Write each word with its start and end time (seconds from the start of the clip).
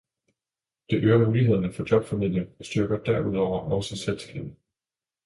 Den 0.91 1.03
øger 1.03 1.17
mulighederne 1.25 1.73
for 1.73 1.91
jobformidling 1.91 2.49
og 2.59 2.65
styrker 2.65 2.97
derudover 3.03 3.59
også 3.59 3.97
selvtilliden. 3.97 4.55